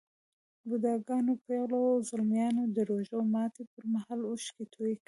بوډاګانو، 0.67 1.33
پېغلو 1.45 1.79
او 1.91 1.99
ځلمیانو 2.09 2.63
د 2.75 2.77
روژه 2.89 3.17
ماتي 3.33 3.63
پر 3.73 3.83
مهال 3.93 4.19
اوښکې 4.29 4.65
توی 4.73 4.93
کړې. 4.95 4.95